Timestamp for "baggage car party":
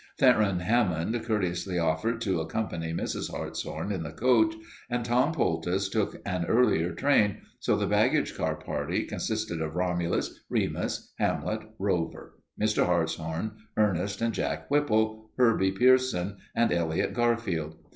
7.85-9.03